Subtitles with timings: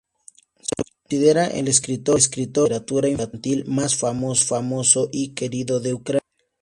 [0.59, 6.21] Se lo considera el escritor de literatura infantil más famoso y querido de Ucrania.